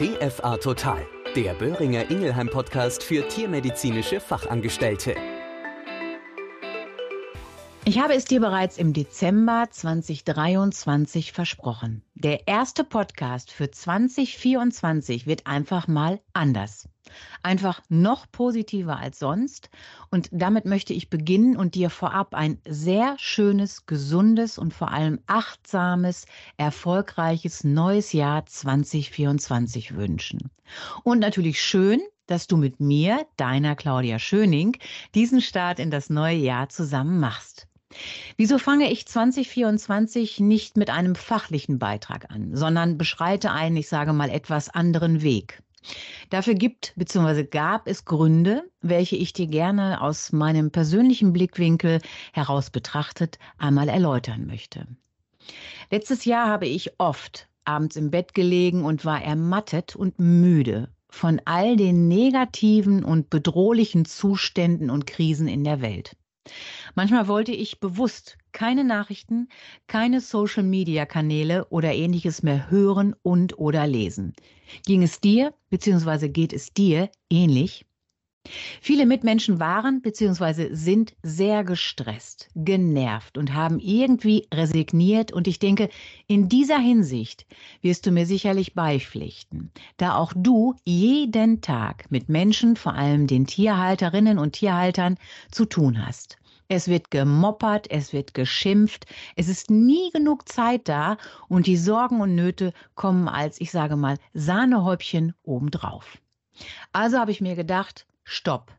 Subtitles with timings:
[0.00, 1.06] TFA Total,
[1.36, 5.14] der Böhringer Ingelheim Podcast für tiermedizinische Fachangestellte.
[7.84, 12.02] Ich habe es dir bereits im Dezember 2023 versprochen.
[12.14, 16.88] Der erste Podcast für 2024 wird einfach mal anders.
[17.42, 19.70] Einfach noch positiver als sonst.
[20.10, 25.20] Und damit möchte ich beginnen und dir vorab ein sehr schönes, gesundes und vor allem
[25.26, 26.26] achtsames,
[26.56, 30.50] erfolgreiches neues Jahr 2024 wünschen.
[31.04, 34.76] Und natürlich schön, dass du mit mir, deiner Claudia Schöning,
[35.14, 37.66] diesen Start in das neue Jahr zusammen machst.
[38.36, 44.12] Wieso fange ich 2024 nicht mit einem fachlichen Beitrag an, sondern beschreite einen, ich sage
[44.12, 45.60] mal, etwas anderen Weg?
[46.28, 47.44] Dafür gibt bzw.
[47.44, 52.00] gab es Gründe, welche ich dir gerne aus meinem persönlichen Blickwinkel
[52.32, 54.86] heraus betrachtet einmal erläutern möchte.
[55.90, 61.40] Letztes Jahr habe ich oft abends im Bett gelegen und war ermattet und müde von
[61.44, 66.16] all den negativen und bedrohlichen Zuständen und Krisen in der Welt.
[66.94, 69.48] Manchmal wollte ich bewusst keine Nachrichten,
[69.86, 74.34] keine Social-Media-Kanäle oder ähnliches mehr hören und oder lesen.
[74.86, 76.28] Ging es dir bzw.
[76.28, 77.86] geht es dir ähnlich?
[78.80, 80.74] Viele Mitmenschen waren bzw.
[80.74, 85.30] sind sehr gestresst, genervt und haben irgendwie resigniert.
[85.30, 85.90] Und ich denke,
[86.26, 87.46] in dieser Hinsicht
[87.82, 93.46] wirst du mir sicherlich beipflichten, da auch du jeden Tag mit Menschen, vor allem den
[93.46, 95.16] Tierhalterinnen und Tierhaltern,
[95.50, 96.38] zu tun hast.
[96.68, 101.18] Es wird gemoppert, es wird geschimpft, es ist nie genug Zeit da
[101.48, 106.18] und die Sorgen und Nöte kommen als, ich sage mal, Sahnehäubchen obendrauf.
[106.92, 108.72] Also habe ich mir gedacht, stopp.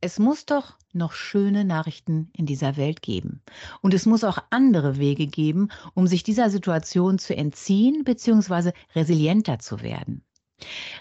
[0.00, 3.40] Es muss doch noch schöne Nachrichten in dieser Welt geben.
[3.80, 8.72] Und es muss auch andere Wege geben, um sich dieser Situation zu entziehen bzw.
[8.96, 10.24] resilienter zu werden.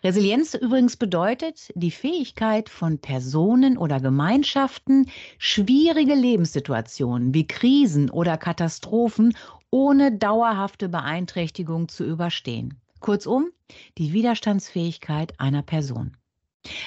[0.04, 5.10] Resilienz übrigens bedeutet die Fähigkeit von Personen oder Gemeinschaften,
[5.40, 9.36] schwierige Lebenssituationen wie Krisen oder Katastrophen
[9.72, 12.80] ohne dauerhafte Beeinträchtigung zu überstehen.
[13.00, 13.50] Kurzum,
[13.98, 16.16] die Widerstandsfähigkeit einer Person.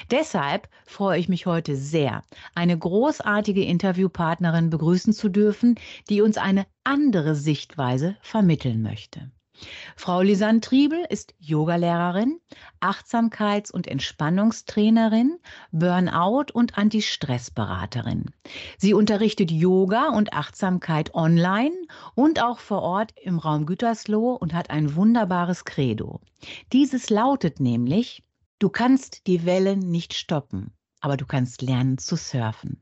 [0.09, 5.75] Deshalb freue ich mich heute sehr, eine großartige Interviewpartnerin begrüßen zu dürfen,
[6.09, 9.31] die uns eine andere Sichtweise vermitteln möchte.
[9.95, 12.39] Frau Lisanne Triebel ist Yogalehrerin,
[12.81, 15.39] Achtsamkeits- und Entspannungstrainerin,
[15.71, 18.25] Burnout- und Anti-Stress-Beraterin.
[18.77, 21.75] Sie unterrichtet Yoga und Achtsamkeit online
[22.15, 26.19] und auch vor Ort im Raum Gütersloh und hat ein wunderbares Credo.
[26.73, 28.23] Dieses lautet nämlich,
[28.59, 32.81] du kannst die Wellen nicht stoppen, aber du kannst lernen zu surfen.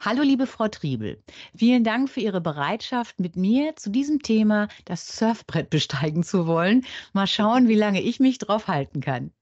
[0.00, 1.22] Hallo, liebe Frau Triebel.
[1.56, 6.84] Vielen Dank für Ihre Bereitschaft, mit mir zu diesem Thema das Surfbrett besteigen zu wollen.
[7.12, 9.32] Mal schauen, wie lange ich mich drauf halten kann.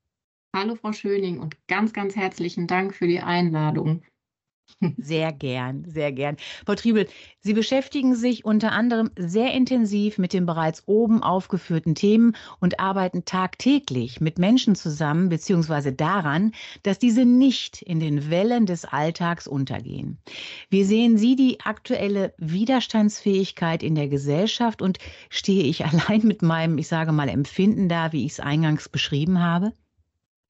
[0.54, 4.02] Hallo, Frau Schöning, und ganz, ganz herzlichen Dank für die Einladung.
[4.98, 6.36] Sehr gern, sehr gern.
[6.66, 7.06] Frau Triebel,
[7.40, 13.24] Sie beschäftigen sich unter anderem sehr intensiv mit den bereits oben aufgeführten Themen und arbeiten
[13.24, 16.52] tagtäglich mit Menschen zusammen, beziehungsweise daran,
[16.82, 20.18] dass diese nicht in den Wellen des Alltags untergehen.
[20.70, 24.98] Wie sehen Sie die aktuelle Widerstandsfähigkeit in der Gesellschaft und
[25.30, 29.40] stehe ich allein mit meinem, ich sage mal, Empfinden da, wie ich es eingangs beschrieben
[29.40, 29.72] habe?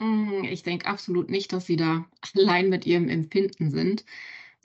[0.03, 2.05] Hm, ich denke absolut nicht, dass Sie da
[2.35, 4.05] allein mit Ihrem Empfinden sind.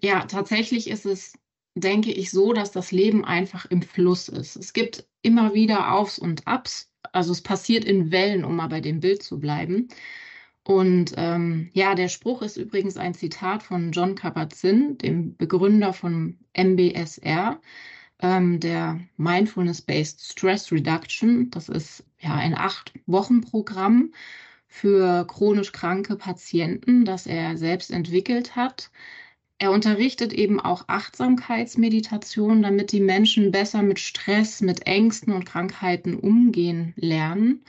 [0.02, 1.34] Ja, tatsächlich ist es,
[1.76, 4.56] denke ich, so, dass das Leben einfach im Fluss ist.
[4.56, 6.92] Es gibt immer wieder Aufs und Abs.
[7.14, 9.88] Also es passiert in Wellen, um mal bei dem Bild zu bleiben.
[10.64, 16.40] Und ähm, ja, der Spruch ist übrigens ein Zitat von John Kabat-Zinn, dem Begründer von
[16.54, 17.62] MBSR,
[18.20, 21.50] ähm, der Mindfulness-Based Stress Reduction.
[21.52, 24.12] Das ist ja ein Acht-Wochen-Programm
[24.68, 28.92] für chronisch kranke Patienten, das er selbst entwickelt hat.
[29.60, 36.16] Er unterrichtet eben auch Achtsamkeitsmeditation, damit die Menschen besser mit Stress, mit Ängsten und Krankheiten
[36.16, 37.64] umgehen lernen.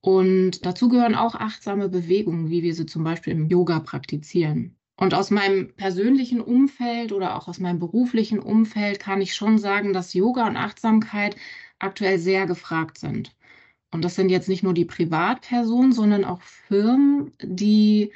[0.00, 4.76] Und dazu gehören auch achtsame Bewegungen, wie wir sie zum Beispiel im Yoga praktizieren.
[4.96, 9.92] Und aus meinem persönlichen Umfeld oder auch aus meinem beruflichen Umfeld kann ich schon sagen,
[9.92, 11.36] dass Yoga und Achtsamkeit
[11.78, 13.32] aktuell sehr gefragt sind.
[13.92, 18.12] Und das sind jetzt nicht nur die Privatpersonen, sondern auch Firmen, die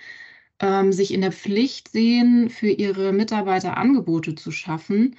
[0.60, 5.16] ähm, sich in der Pflicht sehen, für ihre Mitarbeiter Angebote zu schaffen,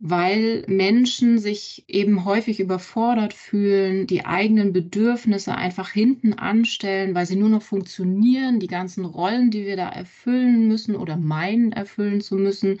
[0.00, 7.36] weil Menschen sich eben häufig überfordert fühlen, die eigenen Bedürfnisse einfach hinten anstellen, weil sie
[7.36, 12.36] nur noch funktionieren, die ganzen Rollen, die wir da erfüllen müssen oder meinen erfüllen zu
[12.36, 12.80] müssen.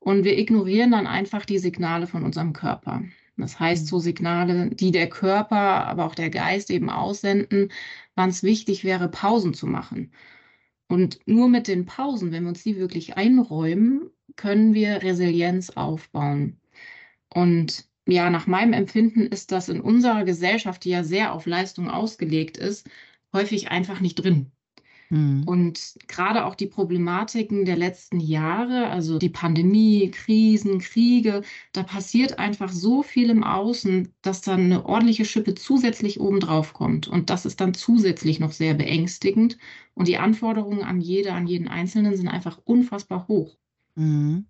[0.00, 3.04] Und wir ignorieren dann einfach die Signale von unserem Körper.
[3.36, 5.56] Das heißt, so Signale, die der Körper,
[5.86, 7.72] aber auch der Geist eben aussenden,
[8.14, 10.12] wann es wichtig wäre, Pausen zu machen.
[10.88, 16.60] Und nur mit den Pausen, wenn wir uns die wirklich einräumen, können wir Resilienz aufbauen.
[17.34, 21.88] Und ja, nach meinem Empfinden ist das in unserer Gesellschaft, die ja sehr auf Leistung
[21.90, 22.88] ausgelegt ist,
[23.32, 24.52] häufig einfach nicht drin.
[25.12, 25.42] Mhm.
[25.44, 31.42] Und gerade auch die Problematiken der letzten Jahre, also die Pandemie, Krisen, Kriege,
[31.72, 37.08] da passiert einfach so viel im Außen, dass dann eine ordentliche Schippe zusätzlich obendrauf kommt.
[37.08, 39.58] Und das ist dann zusätzlich noch sehr beängstigend.
[39.92, 43.58] Und die Anforderungen an jede, an jeden Einzelnen sind einfach unfassbar hoch.
[43.96, 44.46] Mhm.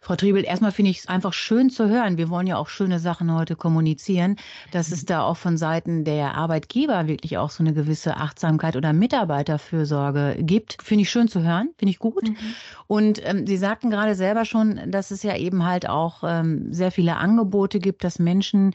[0.00, 2.16] Frau Triebel, erstmal finde ich es einfach schön zu hören.
[2.16, 4.36] Wir wollen ja auch schöne Sachen heute kommunizieren,
[4.72, 8.92] dass es da auch von Seiten der Arbeitgeber wirklich auch so eine gewisse Achtsamkeit oder
[8.92, 10.82] Mitarbeiterfürsorge gibt.
[10.82, 12.28] Finde ich schön zu hören, finde ich gut.
[12.28, 12.36] Mhm.
[12.86, 16.90] Und ähm, Sie sagten gerade selber schon, dass es ja eben halt auch ähm, sehr
[16.90, 18.74] viele Angebote gibt, dass Menschen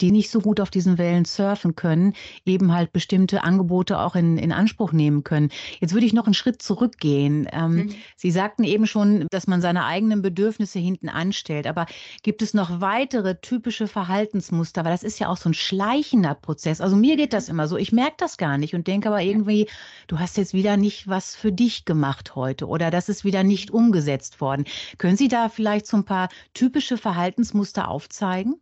[0.00, 2.14] die nicht so gut auf diesen Wellen surfen können,
[2.44, 5.50] eben halt bestimmte Angebote auch in, in Anspruch nehmen können.
[5.80, 7.48] Jetzt würde ich noch einen Schritt zurückgehen.
[7.52, 7.94] Ähm, mhm.
[8.16, 11.66] Sie sagten eben schon, dass man seine eigenen Bedürfnisse hinten anstellt.
[11.66, 11.86] Aber
[12.22, 14.84] gibt es noch weitere typische Verhaltensmuster?
[14.84, 16.80] Weil das ist ja auch so ein schleichender Prozess.
[16.80, 17.76] Also mir geht das immer so.
[17.76, 19.68] Ich merke das gar nicht und denke aber irgendwie,
[20.06, 23.70] du hast jetzt wieder nicht was für dich gemacht heute oder das ist wieder nicht
[23.70, 24.64] umgesetzt worden.
[24.98, 28.60] Können Sie da vielleicht so ein paar typische Verhaltensmuster aufzeigen?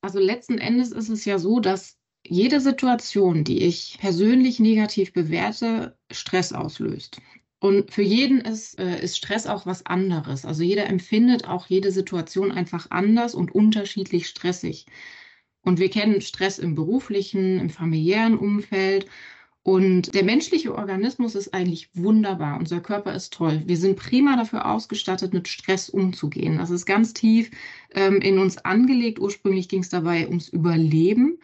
[0.00, 1.96] Also letzten Endes ist es ja so, dass
[2.26, 7.20] jede Situation, die ich persönlich negativ bewerte, Stress auslöst.
[7.60, 10.44] Und für jeden ist, äh, ist Stress auch was anderes.
[10.44, 14.86] Also jeder empfindet auch jede Situation einfach anders und unterschiedlich stressig.
[15.62, 19.06] Und wir kennen Stress im beruflichen, im familiären Umfeld
[19.68, 22.58] und der menschliche Organismus ist eigentlich wunderbar.
[22.58, 23.64] Unser Körper ist toll.
[23.66, 26.56] Wir sind prima dafür ausgestattet, mit Stress umzugehen.
[26.56, 27.50] Das ist ganz tief
[27.90, 29.18] ähm, in uns angelegt.
[29.18, 31.38] Ursprünglich ging es dabei ums Überleben.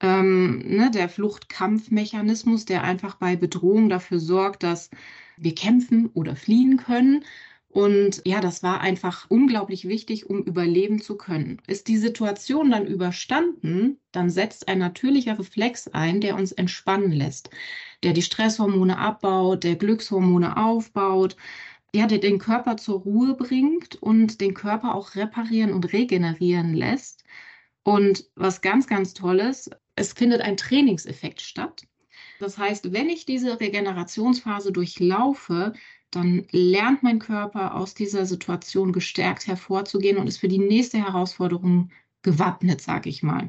[0.00, 4.90] Ähm, ne, der Fluchtkampfmechanismus, der einfach bei Bedrohung dafür sorgt, dass
[5.38, 7.24] wir kämpfen oder fliehen können.
[7.72, 11.58] Und ja, das war einfach unglaublich wichtig, um überleben zu können.
[11.66, 17.48] Ist die Situation dann überstanden, dann setzt ein natürlicher Reflex ein, der uns entspannen lässt,
[18.02, 21.36] der die Stresshormone abbaut, der Glückshormone aufbaut,
[21.94, 27.24] ja, der den Körper zur Ruhe bringt und den Körper auch reparieren und regenerieren lässt.
[27.84, 31.86] Und was ganz, ganz toll ist, es findet ein Trainingseffekt statt.
[32.38, 35.72] Das heißt, wenn ich diese Regenerationsphase durchlaufe,
[36.12, 41.90] dann lernt mein Körper aus dieser Situation gestärkt hervorzugehen und ist für die nächste Herausforderung
[42.22, 43.48] gewappnet, sage ich mal.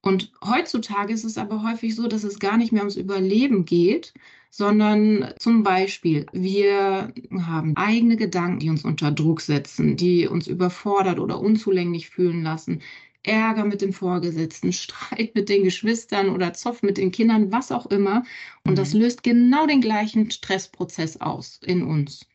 [0.00, 4.14] Und heutzutage ist es aber häufig so, dass es gar nicht mehr ums Überleben geht,
[4.50, 11.18] sondern zum Beispiel, wir haben eigene Gedanken, die uns unter Druck setzen, die uns überfordert
[11.18, 12.82] oder unzulänglich fühlen lassen.
[13.22, 17.86] Ärger mit dem Vorgesetzten, Streit mit den Geschwistern oder Zoff mit den Kindern, was auch
[17.86, 18.24] immer.
[18.64, 18.76] Und mhm.
[18.76, 22.26] das löst genau den gleichen Stressprozess aus in uns.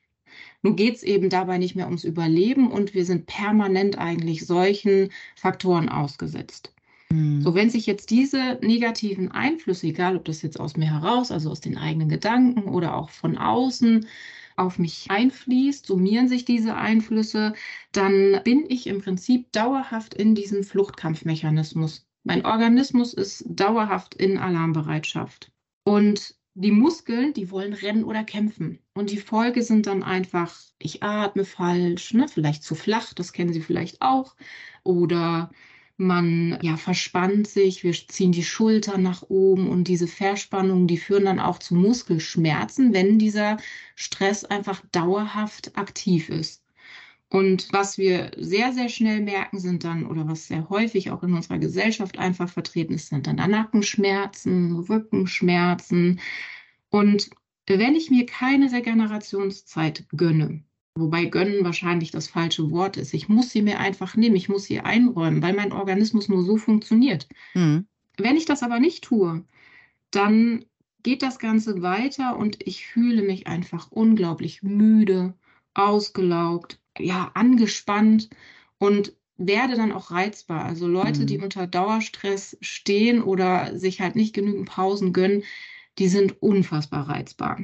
[0.64, 5.12] Nun geht es eben dabei nicht mehr ums Überleben und wir sind permanent eigentlich solchen
[5.36, 6.74] Faktoren ausgesetzt.
[7.10, 7.42] Mhm.
[7.42, 11.52] So, wenn sich jetzt diese negativen Einflüsse, egal ob das jetzt aus mir heraus, also
[11.52, 14.08] aus den eigenen Gedanken oder auch von außen,
[14.58, 17.54] auf mich einfließt, summieren sich diese Einflüsse,
[17.92, 22.08] dann bin ich im Prinzip dauerhaft in diesem Fluchtkampfmechanismus.
[22.24, 25.52] Mein Organismus ist dauerhaft in Alarmbereitschaft.
[25.86, 28.80] Und die Muskeln, die wollen rennen oder kämpfen.
[28.96, 32.28] Und die Folge sind dann einfach, ich atme falsch, ne?
[32.28, 34.36] vielleicht zu flach, das kennen Sie vielleicht auch.
[34.84, 35.52] Oder
[35.98, 41.26] man ja verspannt sich, wir ziehen die Schultern nach oben und diese Verspannungen, die führen
[41.26, 43.58] dann auch zu Muskelschmerzen, wenn dieser
[43.96, 46.64] Stress einfach dauerhaft aktiv ist.
[47.30, 51.34] Und was wir sehr, sehr schnell merken, sind dann, oder was sehr häufig auch in
[51.34, 56.22] unserer Gesellschaft einfach vertreten ist, sind dann Nackenschmerzen, Rückenschmerzen.
[56.90, 57.30] Und
[57.66, 60.64] wenn ich mir keine Regenerationszeit gönne,
[61.00, 63.14] Wobei gönnen wahrscheinlich das falsche Wort ist.
[63.14, 66.58] Ich muss sie mir einfach nehmen, ich muss sie einräumen, weil mein Organismus nur so
[66.58, 67.28] funktioniert.
[67.54, 67.88] Mhm.
[68.18, 69.46] Wenn ich das aber nicht tue,
[70.12, 70.66] dann
[71.04, 75.34] geht das Ganze weiter und ich fühle mich einfach unglaublich müde,
[75.74, 78.30] ausgelaugt, ja, angespannt
[78.80, 80.66] und werde dann auch reizbar.
[80.66, 81.28] Also Leute, mhm.
[81.28, 85.44] die unter Dauerstress stehen oder sich halt nicht genügend Pausen gönnen,
[86.00, 87.60] die sind unfassbar reizbar.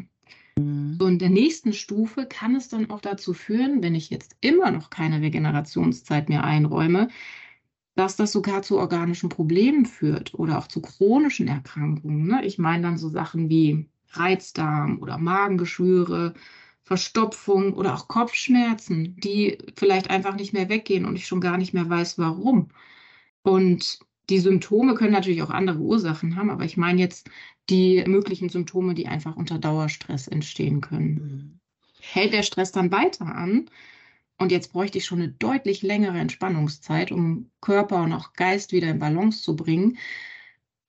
[0.57, 0.97] Mhm.
[0.99, 4.71] So in der nächsten Stufe kann es dann auch dazu führen, wenn ich jetzt immer
[4.71, 7.09] noch keine Regenerationszeit mehr einräume,
[7.95, 12.27] dass das sogar zu organischen Problemen führt oder auch zu chronischen Erkrankungen.
[12.27, 12.45] Ne?
[12.45, 16.33] Ich meine dann so Sachen wie Reizdarm oder Magengeschwüre,
[16.83, 21.73] Verstopfung oder auch Kopfschmerzen, die vielleicht einfach nicht mehr weggehen und ich schon gar nicht
[21.73, 22.69] mehr weiß, warum.
[23.43, 27.29] Und Die Symptome können natürlich auch andere Ursachen haben, aber ich meine jetzt
[27.69, 31.13] die möglichen Symptome, die einfach unter Dauerstress entstehen können.
[31.13, 31.59] Mhm.
[31.99, 33.69] Hält der Stress dann weiter an,
[34.39, 38.89] und jetzt bräuchte ich schon eine deutlich längere Entspannungszeit, um Körper und auch Geist wieder
[38.89, 39.97] in Balance zu bringen.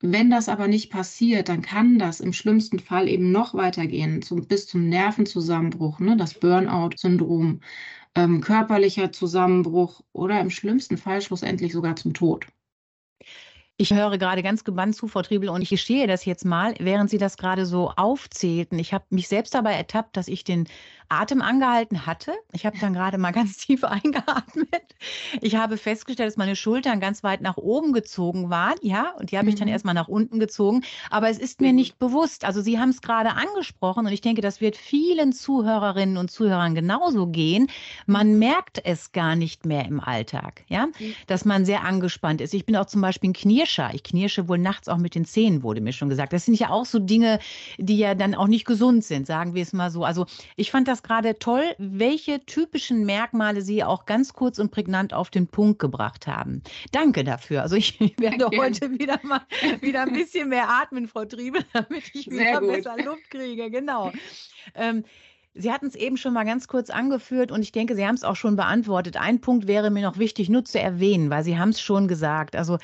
[0.00, 4.46] Wenn das aber nicht passiert, dann kann das im schlimmsten Fall eben noch weitergehen, zum,
[4.46, 7.60] bis zum Nervenzusammenbruch, ne, das Burnout-Syndrom,
[8.16, 12.46] ähm, körperlicher Zusammenbruch oder im schlimmsten Fall schlussendlich sogar zum Tod.
[13.76, 17.10] Ich höre gerade ganz gebannt zu, Frau Triebel, und ich gestehe das jetzt mal, während
[17.10, 18.78] Sie das gerade so aufzählten.
[18.78, 20.68] Ich habe mich selbst dabei ertappt, dass ich den
[21.08, 22.32] Atem angehalten hatte.
[22.52, 24.94] Ich habe dann gerade mal ganz tief eingeatmet.
[25.40, 28.76] Ich habe festgestellt, dass meine Schultern ganz weit nach oben gezogen waren.
[28.82, 29.73] Ja, und die habe ich dann mhm.
[29.73, 30.82] erstmal nach unten gezogen.
[31.11, 31.76] Aber es ist mir mhm.
[31.76, 32.44] nicht bewusst.
[32.44, 36.75] Also Sie haben es gerade angesprochen und ich denke, das wird vielen Zuhörerinnen und Zuhörern
[36.75, 37.68] genauso gehen.
[38.06, 41.14] Man merkt es gar nicht mehr im Alltag, ja, mhm.
[41.26, 42.54] dass man sehr angespannt ist.
[42.54, 43.90] Ich bin auch zum Beispiel ein Knirscher.
[43.92, 46.32] Ich knirsche wohl nachts auch mit den Zähnen, wurde mir schon gesagt.
[46.32, 47.38] Das sind ja auch so Dinge,
[47.78, 50.04] die ja dann auch nicht gesund sind, sagen wir es mal so.
[50.04, 55.12] Also ich fand das gerade toll, welche typischen Merkmale Sie auch ganz kurz und prägnant
[55.12, 56.62] auf den Punkt gebracht haben.
[56.92, 57.62] Danke dafür.
[57.62, 58.56] Also ich werde Danke.
[58.58, 59.40] heute wieder mal
[59.80, 63.70] wieder ein bisschen mehr atmen, Frau Triebel, damit ich wieder besser Luft kriege.
[63.70, 64.12] Genau.
[64.74, 65.04] Ähm,
[65.56, 68.24] Sie hatten es eben schon mal ganz kurz angeführt und ich denke, Sie haben es
[68.24, 69.16] auch schon beantwortet.
[69.16, 72.56] Ein Punkt wäre mir noch wichtig, nur zu erwähnen, weil Sie haben es schon gesagt.
[72.56, 72.78] Also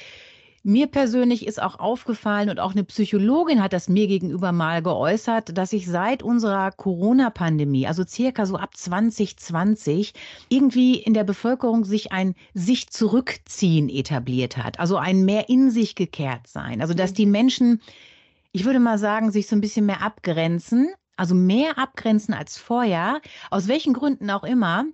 [0.63, 5.57] mir persönlich ist auch aufgefallen und auch eine Psychologin hat das mir gegenüber mal geäußert,
[5.57, 10.13] dass sich seit unserer Corona-Pandemie, also circa so ab 2020,
[10.51, 14.79] irgendwie in der Bevölkerung sich ein sich zurückziehen etabliert hat.
[14.79, 16.83] Also ein mehr in sich gekehrt sein.
[16.83, 17.81] Also dass die Menschen,
[18.53, 23.21] ich würde mal sagen, sich so ein bisschen mehr abgrenzen, also mehr abgrenzen als vorher,
[23.51, 24.85] aus welchen Gründen auch immer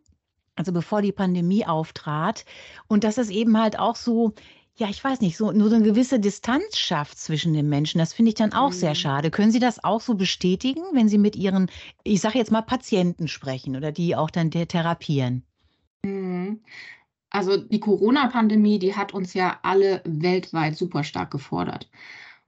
[0.57, 2.45] also bevor die Pandemie auftrat.
[2.89, 4.33] Und dass es eben halt auch so
[4.79, 7.99] ja, ich weiß nicht, so nur so eine gewisse Distanz schafft zwischen den Menschen.
[7.99, 8.75] Das finde ich dann auch mhm.
[8.75, 9.31] sehr schade.
[9.31, 11.71] Können Sie das auch so bestätigen, wenn Sie mit Ihren,
[12.05, 15.45] ich sage jetzt mal, Patienten sprechen oder die auch dann therapieren?
[16.05, 16.61] Mhm.
[17.31, 21.91] Also die Corona-Pandemie, die hat uns ja alle weltweit super stark gefordert.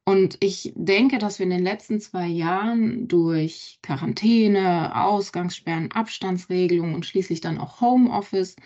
[0.05, 7.05] Und ich denke, dass wir in den letzten zwei Jahren durch Quarantäne, Ausgangssperren, Abstandsregelungen und
[7.05, 8.57] schließlich dann auch Homeoffice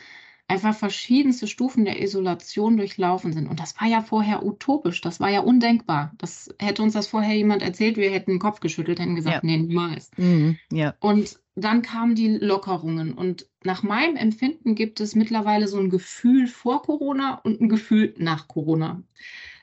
[0.49, 3.49] einfach verschiedenste Stufen der Isolation durchlaufen sind.
[3.49, 6.13] Und das war ja vorher utopisch, das war ja undenkbar.
[6.19, 9.51] Das hätte uns das vorher jemand erzählt, wir hätten den Kopf geschüttelt, hätten gesagt, ja.
[9.51, 10.11] nee, niemals.
[10.17, 10.95] Mhm, ja.
[11.01, 13.13] Und dann kamen die Lockerungen.
[13.13, 18.15] Und nach meinem Empfinden gibt es mittlerweile so ein Gefühl vor Corona und ein Gefühl
[18.19, 19.03] nach Corona.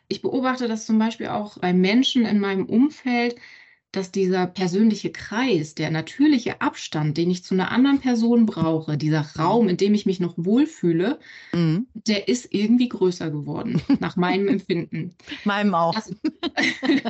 [0.07, 3.35] Ich beobachte das zum Beispiel auch bei Menschen in meinem Umfeld,
[3.91, 9.25] dass dieser persönliche Kreis, der natürliche Abstand, den ich zu einer anderen Person brauche, dieser
[9.37, 11.19] Raum, in dem ich mich noch wohlfühle,
[11.53, 11.87] mhm.
[11.93, 15.15] der ist irgendwie größer geworden, nach meinem Empfinden.
[15.43, 15.95] Meinem auch.
[15.95, 16.15] Also,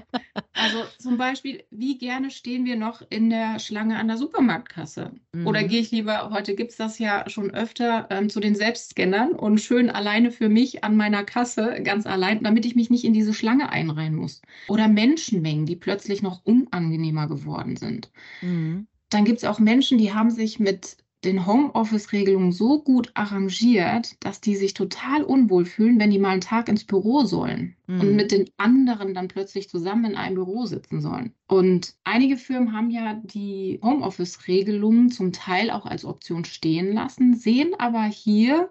[0.53, 5.12] also, zum Beispiel, wie gerne stehen wir noch in der Schlange an der Supermarktkasse?
[5.33, 5.48] Mhm.
[5.48, 9.31] Oder gehe ich lieber, heute gibt es das ja schon öfter, ähm, zu den Selbstscannern
[9.33, 13.13] und schön alleine für mich an meiner Kasse, ganz allein, damit ich mich nicht in
[13.13, 14.41] diese Schlange einreihen muss.
[14.69, 18.11] Oder Menschenmengen, die plötzlich noch un unangenehmer geworden sind.
[18.41, 18.88] Mhm.
[19.09, 24.39] Dann gibt es auch Menschen, die haben sich mit den Homeoffice-Regelungen so gut arrangiert, dass
[24.39, 27.99] die sich total unwohl fühlen, wenn die mal einen Tag ins Büro sollen mhm.
[27.99, 31.33] und mit den anderen dann plötzlich zusammen in einem Büro sitzen sollen.
[31.47, 37.71] Und einige Firmen haben ja die Homeoffice-Regelungen zum Teil auch als Option stehen lassen, sehen
[37.77, 38.69] aber hier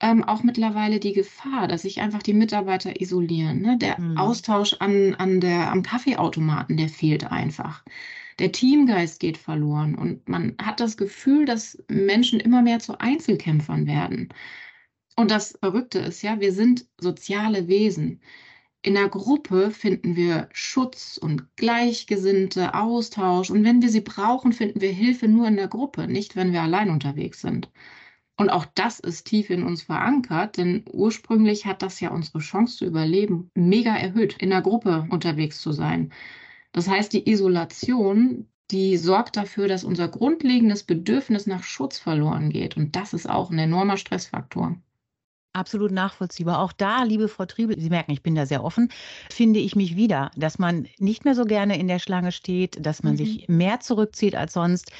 [0.00, 3.62] ähm, auch mittlerweile die Gefahr, dass sich einfach die Mitarbeiter isolieren.
[3.62, 3.78] Ne?
[3.78, 4.18] Der mhm.
[4.18, 7.82] Austausch an, an der, am Kaffeeautomaten, der fehlt einfach.
[8.38, 13.86] Der Teamgeist geht verloren und man hat das Gefühl, dass Menschen immer mehr zu Einzelkämpfern
[13.86, 14.28] werden.
[15.16, 18.20] Und das Verrückte ist ja, wir sind soziale Wesen.
[18.82, 23.50] In der Gruppe finden wir Schutz und Gleichgesinnte, Austausch.
[23.50, 26.62] Und wenn wir sie brauchen, finden wir Hilfe nur in der Gruppe, nicht wenn wir
[26.62, 27.70] allein unterwegs sind.
[28.38, 32.78] Und auch das ist tief in uns verankert, denn ursprünglich hat das ja unsere Chance
[32.78, 36.12] zu überleben mega erhöht, in der Gruppe unterwegs zu sein.
[36.72, 42.76] Das heißt, die Isolation, die sorgt dafür, dass unser grundlegendes Bedürfnis nach Schutz verloren geht.
[42.76, 44.76] Und das ist auch ein enormer Stressfaktor.
[45.54, 46.58] Absolut nachvollziehbar.
[46.58, 48.90] Auch da, liebe Frau Triebel, Sie merken, ich bin da sehr offen,
[49.30, 53.02] finde ich mich wieder, dass man nicht mehr so gerne in der Schlange steht, dass
[53.02, 53.16] man mhm.
[53.16, 54.92] sich mehr zurückzieht als sonst.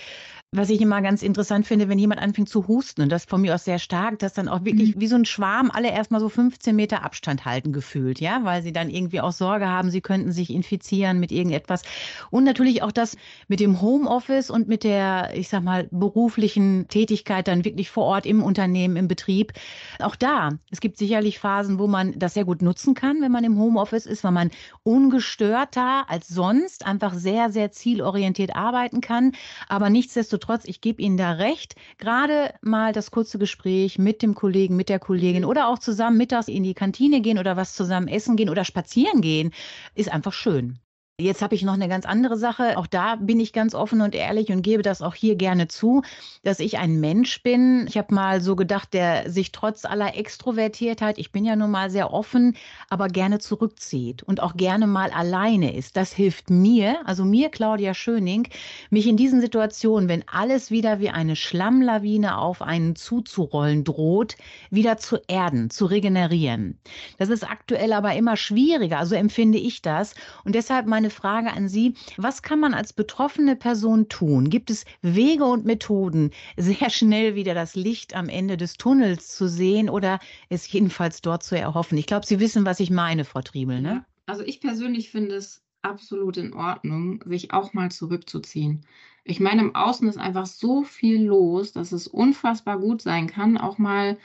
[0.52, 3.54] Was ich immer ganz interessant finde, wenn jemand anfängt zu husten, und das von mir
[3.54, 5.00] aus sehr stark, dass dann auch wirklich mhm.
[5.00, 8.72] wie so ein Schwarm alle erstmal so 15 Meter Abstand halten gefühlt, ja, weil sie
[8.72, 11.82] dann irgendwie auch Sorge haben, sie könnten sich infizieren mit irgendetwas.
[12.30, 13.16] Und natürlich auch das
[13.48, 18.24] mit dem Homeoffice und mit der, ich sag mal, beruflichen Tätigkeit dann wirklich vor Ort
[18.24, 19.52] im Unternehmen, im Betrieb.
[19.98, 23.44] Auch da, es gibt sicherlich Phasen, wo man das sehr gut nutzen kann, wenn man
[23.44, 24.50] im Homeoffice ist, weil man
[24.84, 29.32] ungestörter als sonst einfach sehr, sehr zielorientiert arbeiten kann.
[29.68, 34.34] Aber nichtsdestotrotz Nichtsdestotrotz, ich gebe Ihnen da recht, gerade mal das kurze Gespräch mit dem
[34.34, 38.06] Kollegen, mit der Kollegin oder auch zusammen mittags in die Kantine gehen oder was zusammen
[38.08, 39.52] essen gehen oder spazieren gehen,
[39.94, 40.78] ist einfach schön.
[41.18, 42.76] Jetzt habe ich noch eine ganz andere Sache.
[42.76, 46.02] Auch da bin ich ganz offen und ehrlich und gebe das auch hier gerne zu,
[46.42, 47.86] dass ich ein Mensch bin.
[47.88, 51.88] Ich habe mal so gedacht, der sich trotz aller Extrovertiertheit, ich bin ja nun mal
[51.88, 52.54] sehr offen,
[52.90, 55.96] aber gerne zurückzieht und auch gerne mal alleine ist.
[55.96, 58.46] Das hilft mir, also mir, Claudia Schöning,
[58.90, 64.36] mich in diesen Situationen, wenn alles wieder wie eine Schlammlawine auf einen zuzurollen droht,
[64.68, 66.78] wieder zu erden, zu regenerieren.
[67.16, 70.14] Das ist aktuell aber immer schwieriger, also empfinde ich das.
[70.44, 71.94] Und deshalb meine meine Frage an Sie.
[72.16, 74.50] Was kann man als betroffene Person tun?
[74.50, 79.48] Gibt es Wege und Methoden, sehr schnell wieder das Licht am Ende des Tunnels zu
[79.48, 81.96] sehen oder es jedenfalls dort zu erhoffen?
[81.96, 83.80] Ich glaube, Sie wissen, was ich meine, Frau Triebel.
[83.80, 84.04] Ne?
[84.26, 88.84] Also ich persönlich finde es absolut in Ordnung, sich auch mal zurückzuziehen.
[89.22, 93.58] Ich meine, im Außen ist einfach so viel los, dass es unfassbar gut sein kann,
[93.58, 94.18] auch mal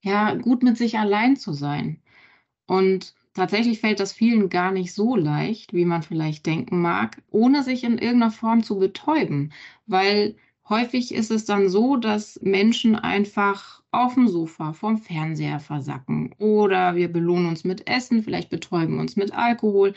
[0.00, 2.02] ja gut mit sich allein zu sein.
[2.66, 7.62] Und Tatsächlich fällt das vielen gar nicht so leicht, wie man vielleicht denken mag, ohne
[7.62, 9.52] sich in irgendeiner Form zu betäuben,
[9.86, 10.36] weil
[10.70, 16.96] häufig ist es dann so, dass Menschen einfach auf dem Sofa vorm Fernseher versacken oder
[16.96, 19.92] wir belohnen uns mit Essen, vielleicht betäuben uns mit Alkohol,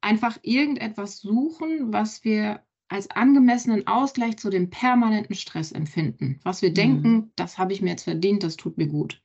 [0.00, 6.70] einfach irgendetwas suchen, was wir als angemessenen Ausgleich zu dem permanenten Stress empfinden, was wir
[6.70, 6.74] mhm.
[6.74, 9.20] denken, das habe ich mir jetzt verdient, das tut mir gut.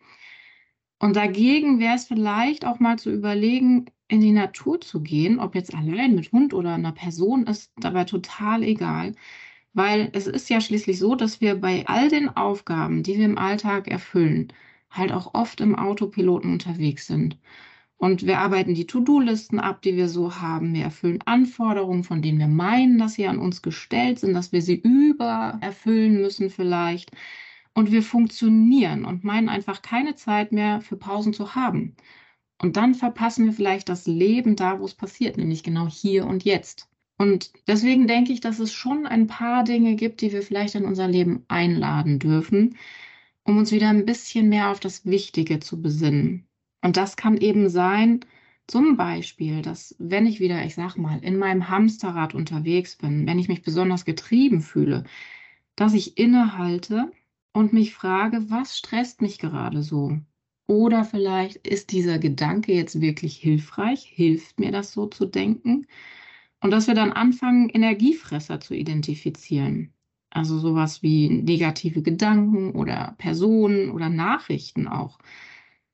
[0.99, 5.55] Und dagegen wäre es vielleicht auch mal zu überlegen, in die Natur zu gehen, ob
[5.55, 9.13] jetzt allein mit Hund oder einer Person, ist dabei total egal.
[9.73, 13.37] Weil es ist ja schließlich so, dass wir bei all den Aufgaben, die wir im
[13.37, 14.53] Alltag erfüllen,
[14.89, 17.37] halt auch oft im Autopiloten unterwegs sind.
[17.97, 20.73] Und wir arbeiten die To-Do-Listen ab, die wir so haben.
[20.73, 24.61] Wir erfüllen Anforderungen, von denen wir meinen, dass sie an uns gestellt sind, dass wir
[24.61, 27.11] sie übererfüllen müssen vielleicht
[27.75, 31.95] und wir funktionieren und meinen einfach keine Zeit mehr für Pausen zu haben.
[32.57, 36.45] Und dann verpassen wir vielleicht das Leben da, wo es passiert, nämlich genau hier und
[36.45, 36.89] jetzt.
[37.17, 40.85] Und deswegen denke ich, dass es schon ein paar Dinge gibt, die wir vielleicht in
[40.85, 42.77] unser Leben einladen dürfen,
[43.43, 46.47] um uns wieder ein bisschen mehr auf das Wichtige zu besinnen.
[46.81, 48.21] Und das kann eben sein,
[48.67, 53.39] zum Beispiel, dass wenn ich wieder, ich sag mal, in meinem Hamsterrad unterwegs bin, wenn
[53.39, 55.03] ich mich besonders getrieben fühle,
[55.75, 57.11] dass ich innehalte
[57.55, 60.19] und mich frage, was stresst mich gerade so?
[60.67, 64.03] Oder vielleicht ist dieser Gedanke jetzt wirklich hilfreich?
[64.03, 65.87] Hilft mir das so zu denken?
[66.59, 69.93] Und dass wir dann anfangen, Energiefresser zu identifizieren.
[70.31, 75.17] Also sowas wie negative Gedanken oder Personen oder Nachrichten auch.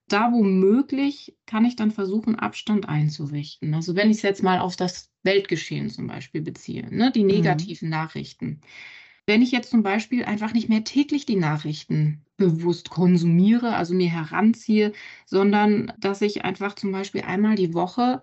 [0.08, 3.76] Da wo möglich, kann ich dann versuchen, Abstand einzurichten.
[3.76, 7.30] Also wenn ich es jetzt mal auf das Weltgeschehen zum Beispiel beziehe, ne, die mhm.
[7.30, 7.92] negativen mhm.
[7.92, 8.62] Nachrichten
[9.26, 14.10] wenn ich jetzt zum Beispiel einfach nicht mehr täglich die Nachrichten bewusst konsumiere, also mir
[14.10, 14.94] heranziehe,
[15.26, 18.22] sondern dass ich einfach zum Beispiel einmal die Woche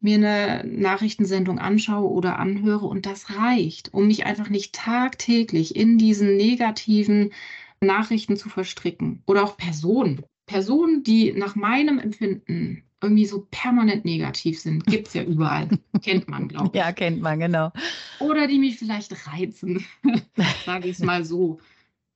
[0.00, 5.98] mir eine Nachrichtensendung anschaue oder anhöre und das reicht, um mich einfach nicht tagtäglich in
[5.98, 7.32] diesen negativen
[7.80, 9.22] Nachrichten zu verstricken.
[9.26, 10.22] Oder auch Personen.
[10.46, 14.86] Personen, die nach meinem Empfinden irgendwie so permanent negativ sind.
[14.86, 15.68] Gibt es ja überall.
[16.02, 16.74] kennt man, glaube ich.
[16.74, 17.72] Ja, kennt man, genau.
[18.18, 19.84] Oder die mich vielleicht reizen,
[20.66, 21.60] sage ich es mal so.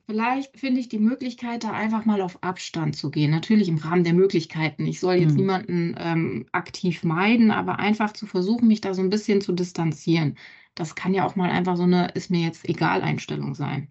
[0.07, 3.31] Vielleicht finde ich die Möglichkeit, da einfach mal auf Abstand zu gehen.
[3.31, 4.87] Natürlich im Rahmen der Möglichkeiten.
[4.87, 5.37] Ich soll jetzt hm.
[5.37, 10.37] niemanden ähm, aktiv meiden, aber einfach zu versuchen, mich da so ein bisschen zu distanzieren.
[10.75, 13.90] Das kann ja auch mal einfach so eine ist mir jetzt egal Einstellung sein.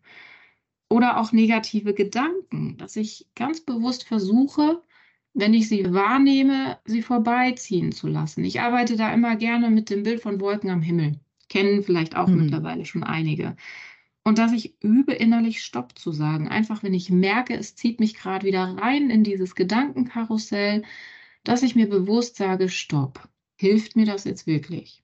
[0.90, 4.84] Oder auch negative Gedanken, dass ich ganz bewusst versuche,
[5.34, 8.44] wenn ich sie wahrnehme, sie vorbeiziehen zu lassen.
[8.44, 11.20] Ich arbeite da immer gerne mit dem Bild von Wolken am Himmel.
[11.50, 12.44] Kennen vielleicht auch mhm.
[12.44, 13.56] mittlerweile schon einige.
[14.24, 16.48] Und dass ich übe, innerlich Stopp zu sagen.
[16.48, 20.84] Einfach, wenn ich merke, es zieht mich gerade wieder rein in dieses Gedankenkarussell,
[21.44, 23.28] dass ich mir bewusst sage, Stopp.
[23.58, 25.04] Hilft mir das jetzt wirklich?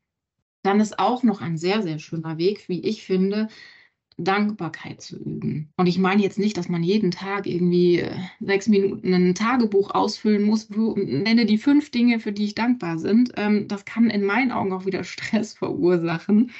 [0.64, 3.50] Dann ist auch noch ein sehr, sehr schöner Weg, wie ich finde,
[4.24, 5.72] Dankbarkeit zu üben.
[5.78, 9.92] Und ich meine jetzt nicht, dass man jeden Tag irgendwie äh, sechs Minuten ein Tagebuch
[9.92, 13.30] ausfüllen muss, wo, nenne die fünf Dinge, für die ich dankbar bin.
[13.38, 16.52] Ähm, das kann in meinen Augen auch wieder Stress verursachen.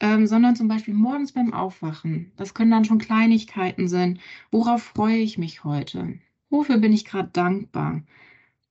[0.00, 2.32] ähm, sondern zum Beispiel morgens beim Aufwachen.
[2.36, 4.18] Das können dann schon Kleinigkeiten sein.
[4.50, 6.18] Worauf freue ich mich heute?
[6.50, 8.02] Wofür bin ich gerade dankbar?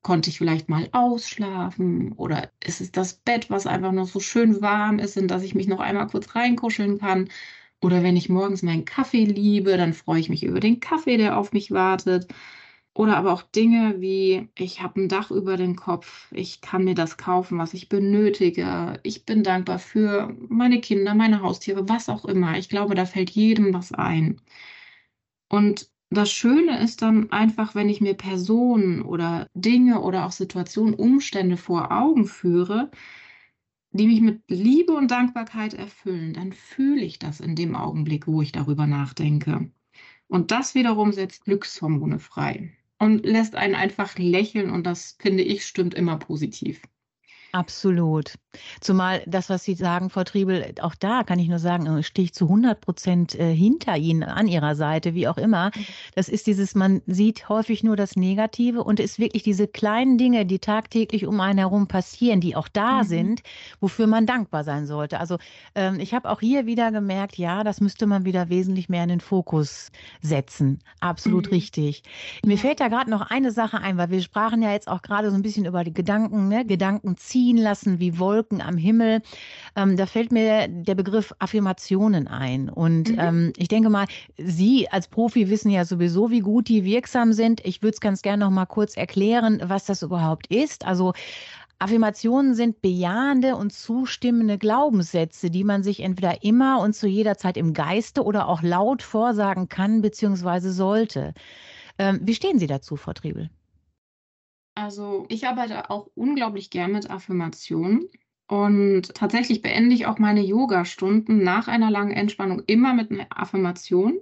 [0.02, 2.12] Konnte ich vielleicht mal ausschlafen?
[2.12, 5.54] Oder ist es das Bett, was einfach noch so schön warm ist, in das ich
[5.54, 7.28] mich noch einmal kurz reinkuscheln kann?
[7.84, 11.36] Oder wenn ich morgens meinen Kaffee liebe, dann freue ich mich über den Kaffee, der
[11.38, 12.26] auf mich wartet.
[12.94, 16.94] Oder aber auch Dinge wie, ich habe ein Dach über den Kopf, ich kann mir
[16.94, 18.98] das kaufen, was ich benötige.
[19.02, 22.56] Ich bin dankbar für meine Kinder, meine Haustiere, was auch immer.
[22.56, 24.40] Ich glaube, da fällt jedem was ein.
[25.48, 30.94] Und das Schöne ist dann einfach, wenn ich mir Personen oder Dinge oder auch Situationen,
[30.94, 32.90] Umstände vor Augen führe,
[33.94, 38.42] die mich mit Liebe und Dankbarkeit erfüllen, dann fühle ich das in dem Augenblick, wo
[38.42, 39.70] ich darüber nachdenke.
[40.26, 45.64] Und das wiederum setzt Glückshormone frei und lässt einen einfach lächeln und das finde ich
[45.64, 46.82] stimmt immer positiv.
[47.52, 48.34] Absolut.
[48.80, 52.24] Zumal das, was Sie sagen, Frau Triebel, auch da kann ich nur sagen, äh, stehe
[52.24, 55.70] ich zu 100 Prozent äh, hinter Ihnen, an Ihrer Seite, wie auch immer.
[56.14, 60.18] Das ist dieses, man sieht häufig nur das Negative und es ist wirklich diese kleinen
[60.18, 63.06] Dinge, die tagtäglich um einen herum passieren, die auch da mhm.
[63.06, 63.42] sind,
[63.80, 65.20] wofür man dankbar sein sollte.
[65.20, 65.38] Also
[65.74, 69.08] ähm, ich habe auch hier wieder gemerkt, ja, das müsste man wieder wesentlich mehr in
[69.08, 69.90] den Fokus
[70.20, 70.80] setzen.
[71.00, 71.52] Absolut mhm.
[71.52, 72.02] richtig.
[72.44, 75.30] Mir fällt da gerade noch eine Sache ein, weil wir sprachen ja jetzt auch gerade
[75.30, 76.64] so ein bisschen über die Gedanken, ne?
[76.64, 79.22] Gedanken ziehen lassen wie Wolken am Himmel.
[79.76, 82.68] Ähm, da fällt mir der Begriff Affirmationen ein.
[82.68, 83.18] Und mhm.
[83.18, 87.64] ähm, ich denke mal, Sie als Profi wissen ja sowieso, wie gut die wirksam sind.
[87.64, 90.86] Ich würde es ganz gerne noch mal kurz erklären, was das überhaupt ist.
[90.86, 91.12] Also
[91.78, 97.56] Affirmationen sind bejahende und zustimmende Glaubenssätze, die man sich entweder immer und zu jeder Zeit
[97.56, 100.70] im Geiste oder auch laut vorsagen kann bzw.
[100.70, 101.34] sollte.
[101.98, 103.50] Ähm, wie stehen Sie dazu, Frau Triebel?
[104.74, 108.08] Also ich arbeite auch unglaublich gern mit Affirmationen.
[108.46, 114.18] Und tatsächlich beende ich auch meine Yoga-Stunden nach einer langen Entspannung immer mit einer Affirmation.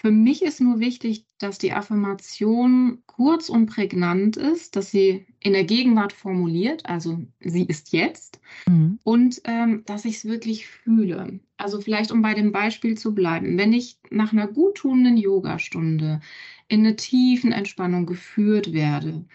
[0.00, 5.52] Für mich ist nur wichtig, dass die Affirmation kurz und prägnant ist, dass sie in
[5.52, 8.98] der Gegenwart formuliert, also sie ist jetzt, mhm.
[9.04, 11.40] und ähm, dass ich es wirklich fühle.
[11.58, 16.20] Also vielleicht, um bei dem Beispiel zu bleiben, wenn ich nach einer guttunenden Yogastunde
[16.68, 19.26] in eine tiefen Entspannung geführt werde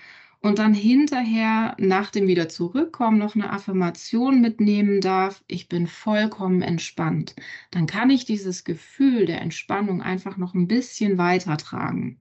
[0.45, 6.61] und dann hinterher nach dem wieder zurückkommen noch eine Affirmation mitnehmen darf, ich bin vollkommen
[6.61, 7.35] entspannt,
[7.71, 12.19] dann kann ich dieses Gefühl der Entspannung einfach noch ein bisschen weitertragen.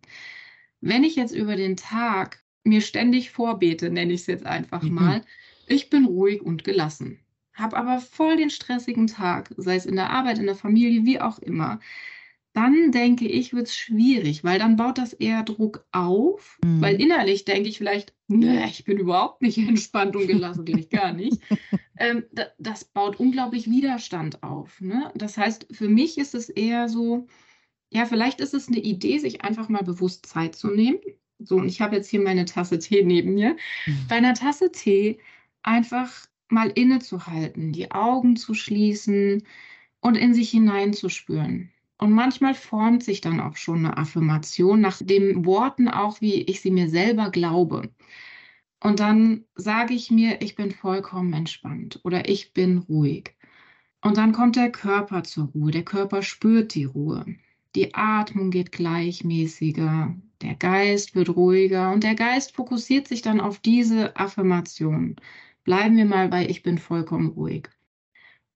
[0.80, 4.94] Wenn ich jetzt über den Tag mir ständig vorbete, nenne ich es jetzt einfach mhm.
[4.94, 5.20] mal,
[5.66, 7.20] ich bin ruhig und gelassen,
[7.52, 11.20] habe aber voll den stressigen Tag, sei es in der Arbeit, in der Familie, wie
[11.20, 11.78] auch immer,
[12.54, 16.80] dann denke ich, wird es schwierig, weil dann baut das eher Druck auf, mhm.
[16.80, 21.12] weil innerlich denke ich vielleicht, nee, ich bin überhaupt nicht entspannt und gelassen, gleich gar
[21.12, 21.42] nicht.
[21.98, 24.80] ähm, da, das baut unglaublich Widerstand auf.
[24.80, 25.10] Ne?
[25.16, 27.26] Das heißt, für mich ist es eher so,
[27.90, 31.00] ja, vielleicht ist es eine Idee, sich einfach mal bewusst Zeit zu nehmen.
[31.40, 33.56] So, und ich habe jetzt hier meine Tasse Tee neben mir.
[33.86, 34.06] Mhm.
[34.08, 35.18] Bei einer Tasse Tee
[35.64, 39.42] einfach mal innezuhalten, die Augen zu schließen
[40.00, 41.72] und in sich hineinzuspüren.
[42.04, 46.60] Und manchmal formt sich dann auch schon eine Affirmation nach den Worten auch, wie ich
[46.60, 47.88] sie mir selber glaube.
[48.78, 53.34] Und dann sage ich mir, ich bin vollkommen entspannt oder ich bin ruhig.
[54.02, 55.70] Und dann kommt der Körper zur Ruhe.
[55.70, 57.24] Der Körper spürt die Ruhe.
[57.74, 60.14] Die Atmung geht gleichmäßiger.
[60.42, 65.16] Der Geist wird ruhiger und der Geist fokussiert sich dann auf diese Affirmation.
[65.64, 67.70] Bleiben wir mal bei, ich bin vollkommen ruhig.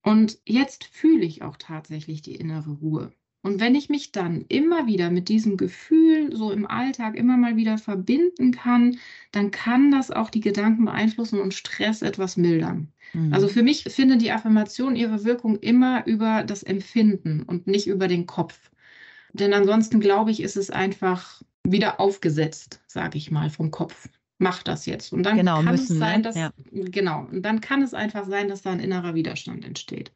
[0.02, 3.11] Und jetzt fühle ich auch tatsächlich die innere Ruhe.
[3.42, 7.57] Und wenn ich mich dann immer wieder mit diesem Gefühl so im Alltag immer mal
[7.57, 8.98] wieder verbinden kann,
[9.31, 12.92] dann kann das auch die Gedanken beeinflussen und Stress etwas mildern.
[13.12, 13.33] Mhm.
[13.33, 18.09] Also für mich findet die Affirmation ihre Wirkung immer über das Empfinden und nicht über
[18.09, 18.70] den Kopf.
[19.33, 24.09] Denn ansonsten glaube ich, ist es einfach wieder aufgesetzt, sage ich mal, vom Kopf.
[24.38, 25.12] Mach das jetzt.
[25.12, 26.22] Und dann genau, kann müssen, es sein, ne?
[26.22, 26.53] dass ja.
[26.70, 30.12] genau, und dann kann es einfach sein, dass da ein innerer Widerstand entsteht.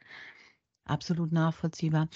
[0.84, 2.08] Absolut nachvollziehbar.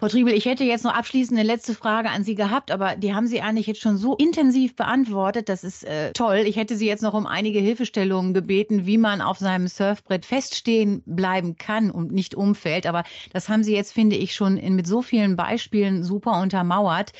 [0.00, 3.14] Frau Triebel, ich hätte jetzt noch abschließend eine letzte Frage an Sie gehabt, aber die
[3.14, 5.48] haben Sie eigentlich jetzt schon so intensiv beantwortet.
[5.48, 6.44] Das ist äh, toll.
[6.46, 11.02] Ich hätte Sie jetzt noch um einige Hilfestellungen gebeten, wie man auf seinem Surfbrett feststehen
[11.04, 12.86] bleiben kann und nicht umfällt.
[12.86, 17.10] Aber das haben Sie jetzt, finde ich, schon in, mit so vielen Beispielen super untermauert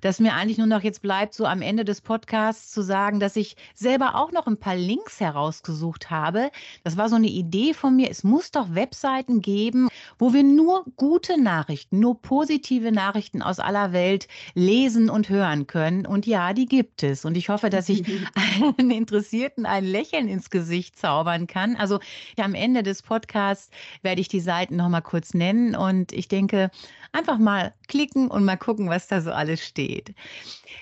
[0.00, 3.36] dass mir eigentlich nur noch jetzt bleibt, so am Ende des Podcasts zu sagen, dass
[3.36, 6.50] ich selber auch noch ein paar Links herausgesucht habe.
[6.84, 8.10] Das war so eine Idee von mir.
[8.10, 9.88] Es muss doch Webseiten geben,
[10.18, 16.06] wo wir nur gute Nachrichten, nur positive Nachrichten aus aller Welt lesen und hören können.
[16.06, 17.24] Und ja, die gibt es.
[17.24, 18.04] Und ich hoffe, dass ich
[18.78, 21.76] einen Interessierten ein Lächeln ins Gesicht zaubern kann.
[21.76, 22.00] Also
[22.38, 23.70] am Ende des Podcasts
[24.02, 25.74] werde ich die Seiten noch mal kurz nennen.
[25.74, 26.70] Und ich denke,
[27.12, 30.14] einfach mal klicken und mal gucken, was da so alles steht.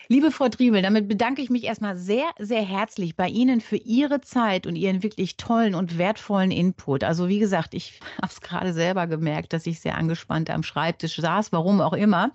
[0.08, 4.20] Liebe Frau Driebel, damit bedanke ich mich erstmal sehr, sehr herzlich bei Ihnen für Ihre
[4.20, 7.04] Zeit und Ihren wirklich tollen und wertvollen Input.
[7.04, 11.16] Also wie gesagt, ich habe es gerade selber gemerkt, dass ich sehr angespannt am Schreibtisch
[11.28, 12.32] saß, warum auch immer.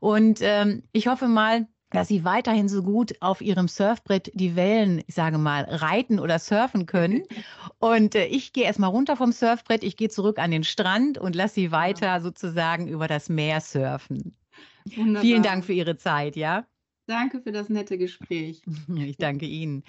[0.00, 5.02] Und ähm, ich hoffe mal, dass sie weiterhin so gut auf ihrem Surfbrett die Wellen,
[5.06, 7.22] ich sage mal, reiten oder surfen können.
[7.78, 11.36] Und äh, ich gehe erstmal runter vom Surfbrett, ich gehe zurück an den Strand und
[11.36, 14.36] lasse sie weiter sozusagen über das Meer surfen.
[14.96, 15.22] Wunderbar.
[15.22, 16.66] Vielen Dank für Ihre Zeit, ja?
[17.06, 18.62] Danke für das nette Gespräch.
[18.96, 19.84] Ich danke Ihnen.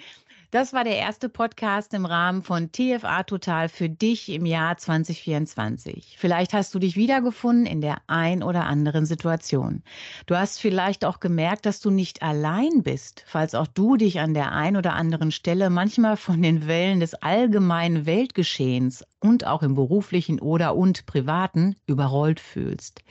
[0.52, 6.14] Das war der erste Podcast im Rahmen von TFA Total für dich im Jahr 2024.
[6.18, 9.82] Vielleicht hast du dich wiedergefunden in der ein oder anderen Situation.
[10.26, 14.34] Du hast vielleicht auch gemerkt, dass du nicht allein bist, falls auch du dich an
[14.34, 19.74] der ein oder anderen Stelle manchmal von den Wellen des allgemeinen Weltgeschehens und auch im
[19.74, 23.02] beruflichen oder und privaten überrollt fühlst.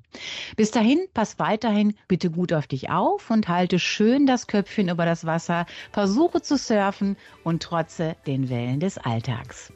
[0.56, 5.06] Bis dahin, pass weiterhin bitte gut auf dich auf und halte schön das Köpfchen über
[5.06, 9.25] das Wasser, versuche zu surfen und trotze den Wellen des Alltags.
[9.26, 9.72] Alltags.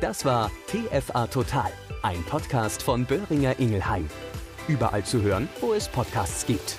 [0.00, 1.70] Das war TFA Total,
[2.02, 4.08] ein Podcast von Böhringer Ingelheim.
[4.68, 6.76] Überall zu hören, wo es Podcasts gibt.